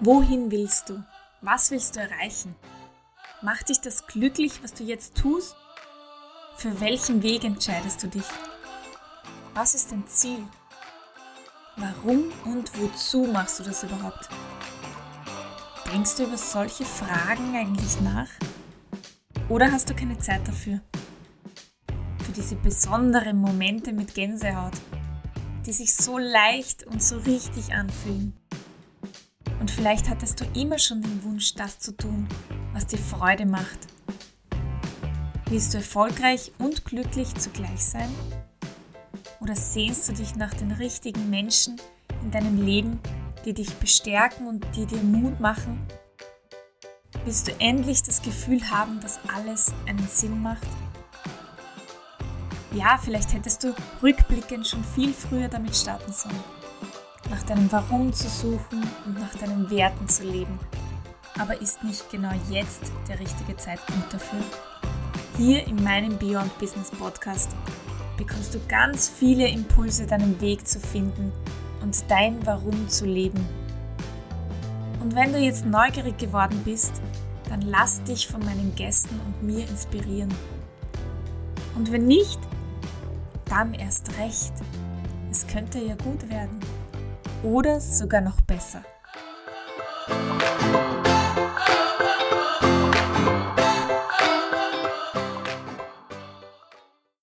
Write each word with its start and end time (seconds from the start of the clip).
Wohin 0.00 0.52
willst 0.52 0.90
du? 0.90 1.02
Was 1.40 1.72
willst 1.72 1.96
du 1.96 2.00
erreichen? 2.00 2.54
Macht 3.42 3.68
dich 3.68 3.80
das 3.80 4.06
glücklich, 4.06 4.62
was 4.62 4.72
du 4.72 4.84
jetzt 4.84 5.16
tust? 5.16 5.56
Für 6.56 6.80
welchen 6.80 7.24
Weg 7.24 7.42
entscheidest 7.42 8.04
du 8.04 8.06
dich? 8.06 8.26
Was 9.54 9.74
ist 9.74 9.90
dein 9.90 10.06
Ziel? 10.06 10.38
Warum 11.76 12.30
und 12.44 12.70
wozu 12.80 13.24
machst 13.24 13.58
du 13.58 13.64
das 13.64 13.82
überhaupt? 13.82 14.28
Denkst 15.92 16.14
du 16.14 16.24
über 16.24 16.38
solche 16.38 16.84
Fragen 16.84 17.56
eigentlich 17.56 18.00
nach? 18.00 18.28
Oder 19.48 19.72
hast 19.72 19.90
du 19.90 19.96
keine 19.96 20.18
Zeit 20.18 20.46
dafür? 20.46 20.80
Für 22.24 22.32
diese 22.32 22.54
besonderen 22.54 23.38
Momente 23.38 23.92
mit 23.92 24.14
Gänsehaut, 24.14 24.74
die 25.66 25.72
sich 25.72 25.96
so 25.96 26.18
leicht 26.18 26.86
und 26.86 27.02
so 27.02 27.18
richtig 27.18 27.74
anfühlen. 27.74 28.37
Und 29.68 29.74
vielleicht 29.74 30.08
hattest 30.08 30.40
du 30.40 30.46
immer 30.58 30.78
schon 30.78 31.02
den 31.02 31.22
Wunsch, 31.24 31.54
das 31.54 31.78
zu 31.78 31.94
tun, 31.94 32.26
was 32.72 32.86
dir 32.86 32.96
Freude 32.96 33.44
macht. 33.44 33.78
Willst 35.50 35.74
du 35.74 35.76
erfolgreich 35.76 36.52
und 36.58 36.86
glücklich 36.86 37.34
zugleich 37.34 37.84
sein? 37.84 38.08
Oder 39.42 39.54
sehnst 39.54 40.08
du 40.08 40.14
dich 40.14 40.36
nach 40.36 40.54
den 40.54 40.72
richtigen 40.72 41.28
Menschen 41.28 41.76
in 42.22 42.30
deinem 42.30 42.64
Leben, 42.64 42.98
die 43.44 43.52
dich 43.52 43.74
bestärken 43.74 44.46
und 44.46 44.64
die 44.74 44.86
dir 44.86 45.02
Mut 45.02 45.38
machen? 45.38 45.86
Willst 47.26 47.48
du 47.48 47.60
endlich 47.60 48.02
das 48.02 48.22
Gefühl 48.22 48.70
haben, 48.70 49.00
dass 49.00 49.20
alles 49.34 49.74
einen 49.86 50.08
Sinn 50.08 50.40
macht? 50.40 50.66
Ja, 52.72 52.96
vielleicht 52.96 53.34
hättest 53.34 53.64
du 53.64 53.74
rückblickend 54.02 54.66
schon 54.66 54.82
viel 54.82 55.12
früher 55.12 55.48
damit 55.48 55.76
starten 55.76 56.10
sollen 56.10 56.57
nach 57.30 57.42
deinem 57.42 57.70
Warum 57.70 58.12
zu 58.12 58.28
suchen 58.28 58.82
und 59.04 59.20
nach 59.20 59.34
deinen 59.34 59.70
Werten 59.70 60.08
zu 60.08 60.24
leben. 60.24 60.58
Aber 61.38 61.60
ist 61.60 61.84
nicht 61.84 62.10
genau 62.10 62.32
jetzt 62.50 62.90
der 63.08 63.20
richtige 63.20 63.56
Zeitpunkt 63.56 64.12
dafür? 64.12 64.40
Hier 65.36 65.66
in 65.66 65.82
meinem 65.84 66.18
Beyond 66.18 66.58
Business 66.58 66.90
Podcast 66.90 67.50
bekommst 68.16 68.54
du 68.54 68.58
ganz 68.66 69.08
viele 69.08 69.46
Impulse, 69.46 70.06
deinen 70.06 70.40
Weg 70.40 70.66
zu 70.66 70.80
finden 70.80 71.32
und 71.82 71.96
dein 72.10 72.44
Warum 72.44 72.88
zu 72.88 73.04
leben. 73.06 73.46
Und 75.00 75.14
wenn 75.14 75.32
du 75.32 75.38
jetzt 75.38 75.64
neugierig 75.64 76.18
geworden 76.18 76.60
bist, 76.64 77.00
dann 77.48 77.62
lass 77.62 78.02
dich 78.02 78.26
von 78.26 78.44
meinen 78.44 78.74
Gästen 78.74 79.20
und 79.26 79.42
mir 79.42 79.68
inspirieren. 79.68 80.34
Und 81.76 81.92
wenn 81.92 82.06
nicht, 82.06 82.40
dann 83.44 83.74
erst 83.74 84.18
recht. 84.18 84.52
Es 85.30 85.46
könnte 85.46 85.78
ja 85.78 85.94
gut 85.94 86.28
werden 86.28 86.58
oder 87.42 87.80
sogar 87.80 88.20
noch 88.20 88.40
besser. 88.40 88.82